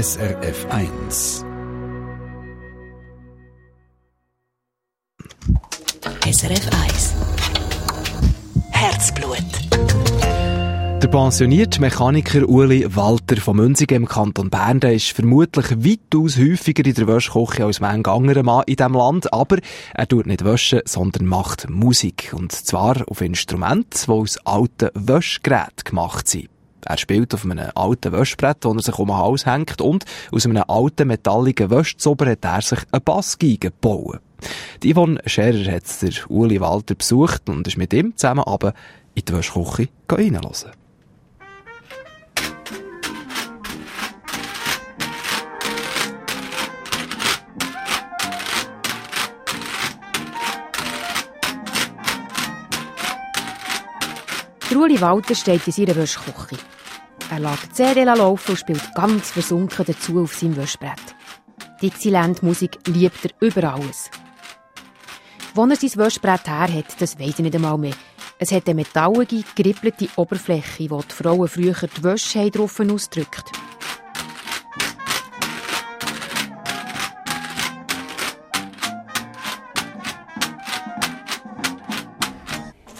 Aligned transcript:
SRF 0.00 0.64
1. 0.70 1.44
SRF 6.24 6.70
1 6.84 7.14
Herzblut 8.70 9.42
der 11.02 11.08
pensionierte 11.08 11.80
Mechaniker 11.80 12.48
Uli 12.48 12.86
Walter 12.94 13.40
von 13.40 13.56
Münzigen 13.56 13.96
im 13.96 14.06
Kanton 14.06 14.50
Bern, 14.50 14.78
der 14.78 14.94
ist 14.94 15.10
vermutlich 15.10 15.70
weitaus 15.70 16.36
häufiger 16.38 16.86
in 16.86 16.94
der 16.94 17.08
Wäschküche 17.08 17.64
als 17.64 17.80
manch 17.80 18.06
anderer 18.06 18.44
Mann 18.44 18.64
in 18.66 18.76
diesem 18.76 18.94
Land, 18.94 19.32
aber 19.32 19.58
er 19.94 20.06
tut 20.06 20.26
nicht 20.26 20.44
waschen, 20.44 20.82
sondern 20.84 21.26
macht 21.26 21.68
Musik. 21.70 22.32
Und 22.36 22.52
zwar 22.52 23.02
auf 23.08 23.20
Instrumenten, 23.20 23.98
die 24.06 24.12
aus 24.12 24.38
alten 24.44 24.90
Wäschgeräten 24.94 25.84
gemacht 25.84 26.28
sind. 26.28 26.50
Er 26.84 26.96
spielt 26.96 27.34
auf 27.34 27.44
einem 27.44 27.70
alten 27.74 28.12
Wäschbrett, 28.12 28.64
das 28.64 28.74
er 28.74 28.82
sich 28.82 28.98
um 28.98 29.08
den 29.08 29.16
Hals 29.16 29.46
hängt 29.46 29.80
und 29.80 30.04
aus 30.32 30.46
einem 30.46 30.64
alten 30.66 31.08
metalligen 31.08 31.70
Wäschzauber 31.70 32.30
hat 32.30 32.44
er 32.44 32.62
sich 32.62 32.80
eine 32.90 33.00
Bassgeige 33.00 33.70
gebaut. 33.70 34.20
Die 34.82 34.94
Yvonne 34.94 35.20
Scherer 35.26 35.72
hat 35.72 36.02
der 36.02 36.30
Uli 36.30 36.60
Walter 36.60 36.94
besucht 36.94 37.48
und 37.48 37.66
ist 37.66 37.76
mit 37.76 37.92
ihm 37.92 38.16
zusammen 38.16 38.44
aber 38.44 38.72
in 39.14 39.24
die 39.24 39.32
Wäschküche 39.32 39.88
Uli 54.76 55.00
Walter 55.00 55.34
steht 55.34 55.66
in 55.66 55.72
seiner 55.72 55.96
Wäschküche. 55.96 56.58
Er 57.30 57.40
lässt 57.40 57.64
die 57.70 57.72
CD 57.72 58.04
laufen 58.04 58.50
und 58.50 58.58
spielt 58.58 58.94
ganz 58.94 59.30
versunken 59.30 59.84
dazu 59.86 60.22
auf 60.22 60.34
seinem 60.34 60.56
Wäschbrett. 60.56 61.14
Dixieland-Musik 61.82 62.78
liebt 62.86 63.24
er 63.24 63.30
über 63.40 63.74
alles. 63.74 64.10
Wo 65.54 65.64
er 65.64 65.76
sein 65.76 65.96
Wäschbrett 65.96 66.46
her 66.46 66.72
hat, 66.72 67.00
das 67.00 67.18
weiss 67.18 67.30
ich 67.30 67.38
nicht 67.38 67.54
einmal 67.54 67.78
mehr. 67.78 67.94
Es 68.38 68.52
hat 68.52 68.66
eine 68.66 68.76
metallige, 68.76 69.42
gerippelte 69.54 70.08
Oberfläche, 70.16 70.90
wo 70.90 71.02
die 71.02 71.14
Frauen 71.14 71.48
früher 71.48 71.74
die 71.74 72.04
Wäsche 72.04 72.50
drauf 72.50 72.78
ausdrückt. 72.80 73.50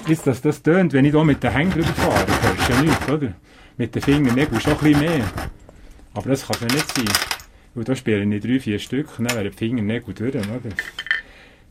Jetzt, 0.09 0.27
dass 0.27 0.41
das 0.41 0.63
tönt, 0.63 0.95
wenn 0.95 1.05
ich 1.05 1.13
hier 1.13 1.23
mit 1.23 1.43
den 1.43 1.53
Händen 1.53 1.83
drüber 1.83 1.89
fahre, 1.89 2.27
hörst 2.27 2.69
du 2.69 2.73
ja 2.73 2.81
nichts, 2.81 3.09
oder? 3.11 3.35
Mit 3.77 3.95
den 3.95 4.01
Fingernägeln 4.01 4.59
schon 4.59 4.73
ein 4.73 4.79
bisschen 4.79 5.01
mehr. 5.01 5.31
Aber 6.15 6.31
das 6.31 6.47
kann 6.47 6.57
ja 6.67 6.75
nicht 6.75 6.97
sein. 6.97 7.05
Weil 7.75 7.85
da 7.85 7.95
spielen 7.95 8.33
ich 8.33 8.43
drei, 8.43 8.59
vier 8.59 8.79
Stück, 8.79 9.09
dann 9.19 9.31
wären 9.31 9.51
die 9.51 9.57
Fingernägel 9.57 10.15
durch, 10.15 10.35
oder? 10.35 10.45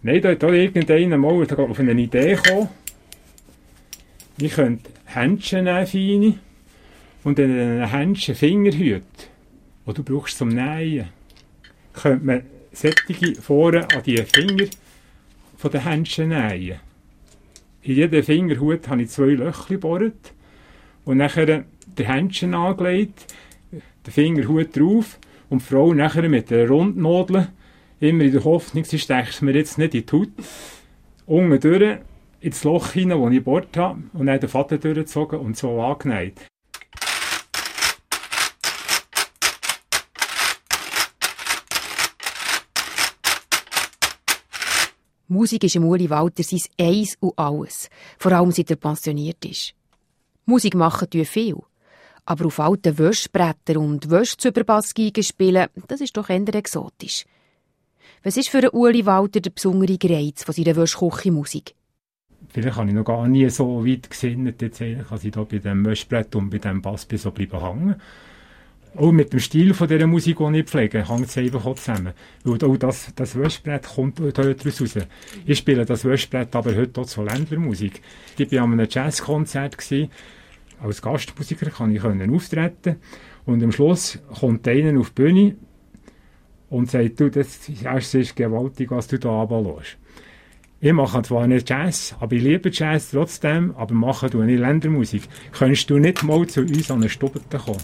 Nein, 0.04 0.22
da 0.22 0.30
hat 0.30 0.44
da 0.44 0.50
irgendeiner 0.50 1.18
mal 1.18 1.48
auf 1.52 1.80
eine 1.80 2.00
Idee 2.00 2.36
gekommen. 2.36 2.70
Ich 4.40 4.54
könnte 4.54 4.88
Händchen 5.06 5.64
nehmen, 5.64 5.88
feine, 5.88 6.40
und 7.24 7.40
in 7.40 7.52
einen 7.52 7.90
Händchen 7.90 8.36
Fingerhüte, 8.36 9.04
die 9.88 9.94
du 9.94 10.04
brauchst 10.04 10.38
zum 10.38 10.50
Nähen, 10.50 11.10
könnte 11.94 12.24
man 12.24 12.44
sättige 12.72 13.34
vorne 13.42 13.90
an 13.90 14.04
die 14.04 14.18
Finger 14.18 14.68
von 15.58 15.72
den 15.72 15.82
Händchen 15.82 16.30
nähen. 16.30 16.87
In 17.82 17.96
jeden 17.96 18.24
Fingerhut 18.24 18.88
habe 18.88 19.04
ich 19.04 19.10
zwei 19.10 19.28
Löcher 19.28 19.66
gebohrt 19.70 20.34
und 21.06 21.18
nachher 21.18 21.46
der 21.46 22.08
Händchen 22.08 22.54
angelegt, 22.54 23.34
den 23.72 24.12
Fingerhut 24.12 24.76
drauf 24.76 25.20
und 25.50 25.62
die 25.62 25.66
Frau 25.66 25.94
nachher 25.94 26.28
mit 26.28 26.50
der 26.50 26.68
Rundnadel, 26.68 27.48
immer 28.00 28.24
in 28.24 28.32
der 28.32 28.44
Hoffnung, 28.44 28.84
sie 28.84 29.00
steckt 29.00 29.42
mir 29.42 29.56
jetzt 29.56 29.78
nicht 29.78 29.96
in 29.96 30.06
die 30.06 30.12
Haut, 30.12 30.30
unten 31.26 31.60
durch 31.60 32.00
ins 32.40 32.64
Loch 32.64 32.92
hinein, 32.92 33.22
das 33.22 33.32
ich 33.32 33.38
gebohrt 33.38 33.78
habe, 33.78 34.04
und 34.14 34.28
dann 34.28 34.40
den 34.40 34.50
Faden 34.50 34.80
durchgezogen 34.80 35.40
und 35.40 35.58
so 35.58 35.82
angenäht. 35.82 36.46
Musik 45.30 45.66
ist 45.66 45.76
im 45.76 45.84
Uli 45.84 46.10
Walter 46.10 46.44
sein 46.44 46.62
Eins 46.80 47.18
und 47.20 47.38
Alles. 47.38 47.90
Vor 48.18 48.32
allem 48.32 48.52
seit 48.52 48.70
er 48.70 48.78
pensioniert 48.78 49.44
ist. 49.46 49.74
Musik 50.46 50.76
machen 50.76 51.10
tun 51.10 51.26
viel. 51.26 51.58
Aber 52.26 52.46
auf 52.46 52.60
alten 52.60 52.98
Wäschbrettern 52.98 53.78
und 53.78 54.10
Wäschzüberbassgeigen 54.10 55.24
spielen, 55.24 55.68
das 55.88 56.02
ist 56.02 56.16
doch 56.16 56.30
eher 56.30 56.56
exotisch. 56.56 57.26
Was 58.24 58.38
ist 58.38 58.50
für 58.50 58.72
Uli 58.72 59.06
Walter 59.06 59.42
der 59.42 59.52
besondere 59.52 59.98
Reiz 60.04 60.44
von 60.44 60.54
seiner 60.54 60.76
Wäschküche-Musik? 60.76 61.76
Vielleicht 62.50 62.78
habe 62.78 62.88
ich 62.88 62.94
noch 62.94 63.04
gar 63.04 63.28
nie 63.28 63.50
so 63.50 63.86
weit 63.86 64.10
gesehen, 64.10 64.46
jetzt 64.46 64.62
dass 64.62 65.24
ich 65.24 65.32
da 65.32 65.44
bei 65.44 65.58
dem 65.60 65.86
Wäschbrett 65.86 66.36
und 66.36 66.50
bei 66.50 66.60
dem 66.60 66.82
Bass 66.82 67.08
so 67.16 67.32
bleiben 67.32 67.62
hängen. 67.62 67.96
Auch 68.96 69.12
mit 69.12 69.32
dem 69.32 69.40
Stil 69.40 69.74
von 69.74 69.88
dieser 69.88 70.08
Musik, 70.08 70.38
die 70.38 70.60
ich 70.60 70.66
pflege, 70.66 71.08
hängt 71.08 71.28
es 71.28 71.38
einfach 71.38 71.66
auch 71.66 71.76
zusammen. 71.76 72.14
Weil 72.44 72.64
auch 72.64 72.78
das, 72.78 73.12
das 73.16 73.38
Wäschbrett 73.38 73.84
kommt 73.84 74.20
daraus 74.20 74.82
raus. 74.82 74.98
Ich 75.46 75.58
spiele 75.60 75.86
das 75.86 76.04
Wäschbrett 76.04 76.56
aber 76.56 76.76
heute 76.76 77.02
auch 77.02 77.06
zur 77.06 77.26
Ländlermusik. 77.26 78.02
Ich 78.38 78.52
war 78.52 78.64
an 78.64 78.74
einem 78.74 78.88
Jazzkonzert. 78.90 79.78
Als 80.80 81.02
Gastmusiker 81.02 81.70
kann 81.70 81.96
ich 81.96 82.04
auftreten. 82.04 82.98
Und 83.46 83.64
am 83.64 83.72
Schluss 83.72 84.20
kommt 84.40 84.68
einer 84.68 85.00
auf 85.00 85.12
die 85.12 85.22
Bühne 85.22 85.56
und 86.70 86.92
sagt, 86.92 87.20
du, 87.20 87.30
das 87.30 87.70
ist 87.70 88.36
gewaltig, 88.36 88.92
was 88.92 89.08
du 89.08 89.20
da 89.20 89.30
runterlässt. 89.30 89.98
Ich 90.80 90.94
mache 90.94 91.24
zwar 91.24 91.48
nicht 91.48 91.68
Jazz, 91.68 92.16
aber 92.20 92.36
ich 92.36 92.44
liebe 92.44 92.70
Jazz 92.72 93.10
trotzdem, 93.10 93.74
aber 93.76 93.96
mache 93.96 94.30
du 94.30 94.44
nicht 94.44 94.60
Ländermusik. 94.60 95.24
Könntest 95.52 95.90
du 95.90 95.98
nicht 95.98 96.22
mal 96.24 96.46
zu 96.46 96.62
uns 96.62 96.92
an 96.92 96.98
eine 96.98 97.10
Stube 97.10 97.42
kommen? 97.50 97.82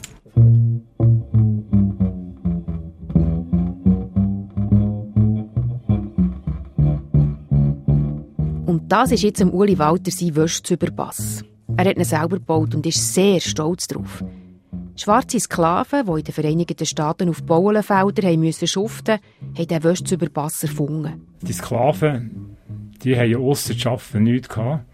Das 8.93 9.11
ist 9.11 9.23
jetzt 9.23 9.41
Uli 9.41 9.79
Walter 9.79 10.11
sein 10.11 10.35
Wäschzüberpass. 10.35 11.43
Er 11.77 11.85
hat 11.85 11.97
ihn 11.97 12.03
selber 12.03 12.35
gebaut 12.37 12.75
und 12.75 12.85
ist 12.85 13.11
sehr 13.15 13.39
stolz 13.39 13.87
darauf. 13.87 14.23
Schwarze 14.95 15.39
Sklaven, 15.39 16.05
die 16.05 16.19
in 16.19 16.23
den 16.23 16.31
Vereinigten 16.31 16.85
Staaten 16.85 17.27
auf 17.27 17.41
Bauernfeldern 17.41 18.39
müssen 18.39 18.67
schuften 18.67 19.17
haben 19.57 19.67
den 19.67 19.83
Wäschzüberpass 19.83 20.61
erfunden. 20.61 21.25
Die 21.41 21.53
Sklaven, 21.53 22.55
die 23.03 23.17
haben 23.17 23.31
ja 23.31 23.39
ausser 23.39 23.73
Arbeiten 23.89 24.23
nichts 24.25 24.49
gehabt. 24.49 24.85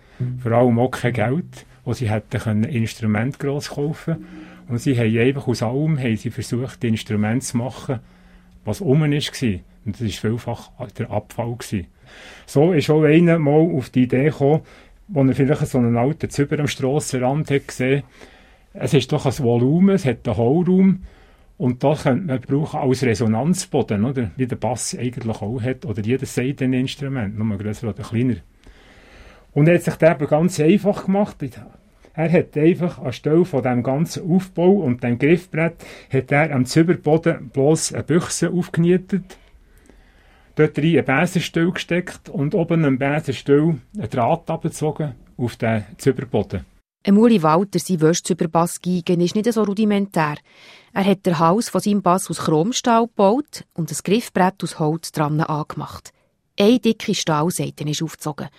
Vor 0.42 0.52
allem 0.54 0.80
auch 0.80 0.92
kein 0.92 1.12
Geld, 1.12 1.66
wo 1.84 1.92
sie 1.92 2.10
hätten 2.10 2.64
Instrumente 2.64 3.38
gross 3.38 3.72
kaufen 3.72 4.14
können. 4.14 4.28
Und 4.70 4.78
sie 4.80 4.98
haben 4.98 5.18
einfach 5.20 5.46
aus 5.46 5.62
allem 5.62 6.00
haben 6.00 6.16
sie 6.16 6.32
versucht, 6.32 6.82
Instrumente 6.86 7.46
zu 7.46 7.58
machen, 7.58 8.00
was 8.66 8.82
um 8.82 9.02
war. 9.02 9.08
Und 9.86 10.00
das 10.00 10.02
war 10.02 10.32
vielfach 10.32 10.72
der 10.98 11.10
Abfall. 11.10 11.56
Gewesen. 11.56 11.88
So 12.46 12.74
ist 12.74 12.90
auch 12.90 13.04
einer 13.04 13.40
mal 13.40 13.76
auf 13.76 13.90
die 13.90 14.04
Idee 14.04 14.26
gekommen, 14.26 14.62
wo 15.08 15.24
er 15.24 15.34
vielleicht 15.34 15.68
so 15.68 15.78
einen 15.78 15.98
alten 15.98 16.30
Züber 16.30 16.60
am 16.60 16.68
Strassenrand 16.68 17.52
hat. 17.52 18.04
Es 18.74 18.94
ist 18.94 19.12
doch 19.12 19.26
ein 19.26 19.40
Volumen, 19.40 19.96
es 19.96 20.06
hat 20.06 20.28
einen 20.28 20.38
Hohlraum. 20.38 21.04
Und 21.58 21.84
das 21.84 22.04
könnte 22.04 22.26
man 22.26 22.40
brauchen 22.40 22.80
als 22.80 23.04
Resonanzboden, 23.04 24.06
oder? 24.06 24.32
Wie 24.38 24.48
der 24.48 24.56
Bass 24.56 24.96
eigentlich 24.98 25.42
auch 25.42 25.62
hat, 25.62 25.86
oder 25.86 26.02
jedes 26.02 26.34
Seiteninstrument, 26.34 27.38
nur 27.38 27.58
größer 27.58 27.90
oder 27.90 28.04
kleiner. 28.04 28.38
Und 29.52 29.68
er 29.68 29.76
hat 29.76 29.84
sich 29.84 29.96
das 29.96 30.30
ganz 30.30 30.60
einfach 30.60 31.06
gemacht. 31.06 31.38
Er 32.20 32.30
hat 32.34 32.58
einfach 32.58 33.00
anstelle 33.00 33.46
von 33.46 33.64
dem 33.64 33.82
ganzen 33.82 34.30
Aufbau 34.30 34.72
und 34.72 35.04
dem 35.04 35.18
Griffbrett, 35.18 35.76
hat 36.12 36.32
er 36.34 36.54
am 36.54 36.66
Züberboden 36.66 37.48
bloß 37.48 37.94
eine 37.94 38.04
Büchse 38.04 38.50
aufgenietet 38.50 39.38
dort 40.56 40.78
rein 40.78 40.98
einen 40.98 41.06
Besenstuhl 41.06 41.72
gesteckt 41.72 42.28
und 42.28 42.54
oben 42.54 42.84
am 42.84 42.98
Besenstuhl 42.98 43.80
einen 43.98 44.10
Draht 44.10 44.50
abgezogen 44.50 45.16
auf 45.38 45.56
den 45.56 45.86
Züberboden. 45.98 46.66
Muli 47.10 47.42
Walter, 47.42 47.80
sein 47.80 48.02
Wäschzüberbassgeigen, 48.02 49.22
ist 49.22 49.36
nicht 49.36 49.54
so 49.54 49.64
rudimentär. 49.64 50.36
Er 50.92 51.06
hat 51.06 51.26
den 51.26 51.40
Hals 51.40 51.70
von 51.70 51.80
seinem 51.80 52.02
Bass 52.02 52.30
aus 52.30 52.40
Chromstahl 52.40 53.08
gebaut 53.08 53.64
und 53.74 53.90
das 53.90 54.04
Griffbrett 54.04 54.62
aus 54.62 54.78
Holz 54.78 55.14
dran 55.14 55.40
angemacht. 55.40 56.12
Eine 56.60 56.80
dicke 56.80 57.16
Stahlseite 57.16 57.90
ist 57.90 58.04
aufgezogen. 58.04 58.50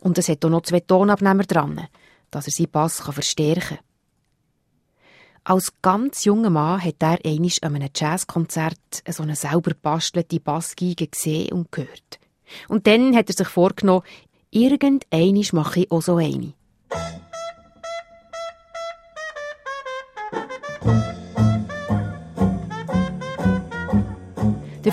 Und 0.00 0.18
es 0.18 0.28
hat 0.28 0.44
auch 0.44 0.50
noch 0.50 0.60
zwei 0.60 0.80
Tonabnehmer 0.80 1.44
dran, 1.44 1.88
dass 2.30 2.46
er 2.46 2.52
seinen 2.52 2.70
Bass 2.70 3.00
verstärken 3.00 3.76
kann. 3.76 3.78
Als 5.44 5.72
ganz 5.80 6.24
junger 6.24 6.50
Mann 6.50 6.82
hat 6.82 6.96
er 7.00 7.18
einmal 7.24 7.50
an 7.62 7.76
einem 7.76 7.90
Jazzkonzert 7.94 9.02
so 9.08 9.22
eine 9.22 9.36
selber 9.36 9.72
bastelte 9.80 10.40
Bassgeige 10.40 11.06
gesehen 11.06 11.52
und 11.52 11.70
gehört. 11.70 12.18
Und 12.68 12.86
dann 12.86 13.14
hat 13.14 13.28
er 13.28 13.34
sich 13.34 13.48
vorgenommen, 13.48 14.02
irgendeinisch 14.50 15.52
mache 15.52 15.80
ich 15.80 15.90
auch 15.92 16.02
so 16.02 16.16
eine. 16.16 16.54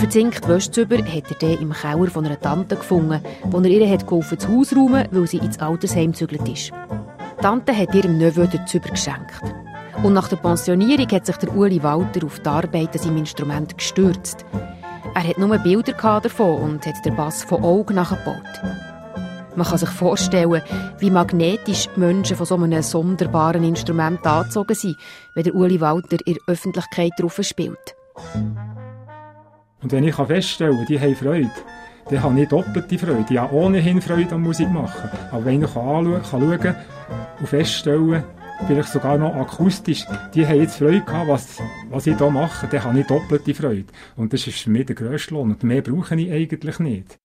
verzinkt 0.03 0.50
Wäschzüber 0.50 0.97
hat 0.97 1.31
er 1.31 1.38
den 1.38 1.62
im 1.62 1.71
Keller 1.71 2.07
von 2.07 2.25
einer 2.25 2.39
Tante 2.39 2.75
gefunden, 2.75 3.21
wo 3.45 3.59
er 3.59 3.65
ihr 3.65 3.89
hat 3.89 4.03
das 4.03 4.47
Haus 4.50 4.75
räumen, 4.75 5.07
weil 5.12 5.27
sie 5.27 5.38
ins 5.38 5.59
Altersheim 5.59 6.12
gezügelt 6.12 6.47
ist. 6.50 6.74
Die 7.44 7.48
Tante 7.50 7.78
hat 7.78 7.94
ihrem 7.94 8.18
Neveu 8.18 8.48
den 8.48 8.66
Züber 8.68 8.88
geschenkt. 8.88 9.42
Und 10.01 10.13
nach 10.13 10.30
der 10.30 10.38
Pensionierung 10.38 11.10
hat 11.12 11.25
sich 11.25 11.36
der 11.36 11.54
Uli 11.54 11.84
Walter 11.84 12.25
auf 12.25 12.40
die 12.40 12.48
Arbeit 12.48 12.94
an 12.94 13.00
seinem 13.00 13.18
Instrument 13.18 13.78
gestürzt. 13.78 14.45
Er 15.13 15.28
hat 15.28 15.38
nur 15.38 15.57
Bilder 15.57 15.92
davon 15.92 16.62
und 16.62 16.86
hat 16.86 17.06
den 17.06 17.18
Bass 17.18 17.44
von 17.44 17.62
Augen 17.62 17.95
nachgebaut. 17.95 18.38
Man 19.57 19.68
kann 19.68 19.78
sich 19.78 19.90
vorstellen, 19.90 20.62
wie 21.00 21.12
magnetisch 21.12 21.90
Menschen 21.98 22.38
von 22.38 22.45
so 22.45 22.56
einem 22.56 22.81
sonderbaren 22.81 23.66
Instrument 23.66 24.25
angezogen 24.25 24.75
sind, 24.75 24.95
wenn 25.36 25.44
der 25.44 25.54
Uli 25.54 25.81
Walter 25.81 26.19
in 26.25 26.36
der 26.36 26.44
Öffentlichkeit 26.48 27.12
drauf 27.19 27.38
spielt. 27.42 27.94
Und 29.81 29.92
wenn 29.92 30.06
ich 30.06 30.16
feststellen 30.16 30.78
kann, 30.78 30.86
die 30.86 30.98
haben 30.98 31.16
Freude, 31.18 31.51
dann 32.10 32.24
habe 32.24 32.40
ich 32.40 32.48
doppelte 32.48 32.98
Freude. 32.98 33.25
Ich 33.30 33.38
habe 33.38 33.54
ohnehin 33.54 34.01
Freude 34.01 34.34
an 34.34 34.42
Musik 34.42 34.72
machen. 34.72 35.10
Aber 35.30 35.44
wenn 35.44 35.62
ich 35.62 35.75
anschauen 35.75 36.60
kann, 36.62 36.75
und 37.39 37.47
feststellen, 37.47 38.24
vielleicht 38.68 38.89
sogar 38.89 39.18
noch 39.18 39.33
akustisch, 39.35 40.06
die 40.33 40.45
haben 40.45 40.62
jetzt 40.62 40.77
Freude 40.77 41.01
gehabt, 41.01 41.27
was, 41.27 41.57
was 41.89 42.07
ich 42.07 42.18
hier 42.18 42.30
mache, 42.30 42.68
dann 42.68 42.83
habe 42.83 43.00
ich 43.00 43.07
doppelte 43.07 43.53
Freude. 43.53 43.85
Und 44.15 44.33
das 44.33 44.47
ist 44.47 44.59
für 44.59 44.69
mich 44.69 44.85
der 44.85 44.95
grösste 44.95 45.33
Lohn. 45.33 45.51
Und 45.51 45.63
mehr 45.63 45.81
brauche 45.81 46.15
ich 46.15 46.31
eigentlich 46.31 46.80
nicht. 46.80 47.18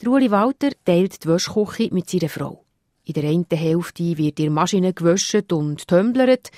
Der 0.00 0.10
Uli 0.10 0.30
Walter 0.30 0.70
teilt 0.84 1.24
die 1.24 1.28
Wäschküche 1.28 1.92
mit 1.92 2.08
seiner 2.08 2.28
Frau. 2.28 2.64
In 3.04 3.14
der 3.14 3.24
einen 3.24 3.46
Hälfte 3.50 4.18
wird 4.18 4.38
ihre 4.38 4.50
Maschine 4.50 4.92
gewäscht 4.92 5.52
und 5.52 5.88
tömblert, 5.88 6.50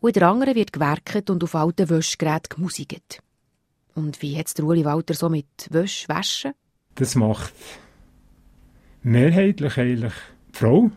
und 0.00 0.16
in 0.16 0.20
der 0.20 0.28
anderen 0.28 0.54
wird 0.54 0.72
gewerkt 0.72 1.28
und 1.28 1.42
auf 1.42 1.54
alten 1.54 1.90
Wäschgeräten 1.90 2.50
gemusiket. 2.50 3.20
Und 3.94 4.22
wie 4.22 4.38
hat 4.38 4.56
der 4.56 4.64
Uli 4.64 4.84
Walter 4.84 5.14
so 5.14 5.28
mit 5.28 5.46
Wäsch 5.70 6.08
waschen? 6.08 6.52
Das 6.94 7.16
macht 7.16 7.52
mehrheitlich 9.02 9.76
eigentlich 9.76 10.12
die 10.54 10.58
Frau. 10.58 10.90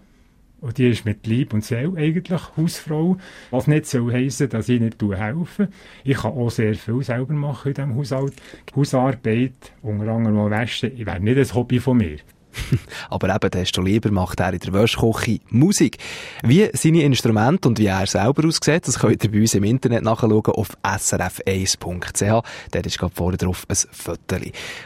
Und 0.62 0.78
die 0.78 0.90
ist 0.90 1.06
mit 1.06 1.26
Lieb 1.26 1.54
und 1.54 1.66
Seele 1.66 1.94
eigentlich 1.98 2.42
Hausfrau. 2.56 3.18
Was 3.50 3.66
nicht 3.66 3.88
soll 3.88 4.14
heissen, 4.14 4.48
dass 4.48 4.70
ich 4.70 4.80
nicht 4.80 5.02
helfe. 5.02 5.70
Ich 6.04 6.18
kann 6.18 6.34
auch 6.34 6.52
sehr 6.52 6.76
viel 6.76 7.04
selber 7.04 7.34
machen 7.34 7.70
in 7.70 7.74
diesem 7.74 7.96
Haushalt. 7.96 8.34
Hausarbeit, 8.76 9.74
unter 9.82 10.08
anderem 10.08 10.36
mal 10.36 10.52
waschen, 10.52 10.92
wäre 10.96 11.20
nicht 11.20 11.38
ein 11.38 11.56
Hobby 11.56 11.80
von 11.80 11.98
mir. 11.98 12.18
Aber 13.10 13.34
eben, 13.34 13.50
desto 13.50 13.82
lieber 13.82 14.12
macht 14.12 14.40
er 14.40 14.54
in 14.54 14.60
der 14.60 14.74
Wäschküche 14.74 15.40
Musik. 15.50 15.98
Wie 16.44 16.70
seine 16.74 17.04
Instrumente 17.04 17.68
und 17.68 17.80
wie 17.80 17.88
er 17.88 18.06
selber 18.06 18.48
aussieht, 18.48 18.88
das 18.88 19.00
könnt 19.00 19.24
ihr 19.24 19.32
bei 19.32 19.40
uns 19.40 19.56
im 19.56 19.64
Internet 19.64 20.04
nachschauen 20.04 20.46
auf 20.46 20.70
srf1.ch. 20.84 22.44
Dort 22.72 22.86
ist 22.86 23.00
gerade 23.00 23.16
vorne 23.16 23.38
drauf 23.38 23.66
ein 23.68 23.76
Foto. 23.76 24.36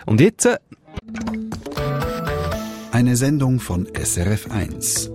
Und 0.05 0.21
jetzt... 0.21 0.45
Äh 0.45 0.57
Eine 2.91 3.17
Sendung 3.17 3.59
von 3.59 3.87
SRF1. 3.87 5.14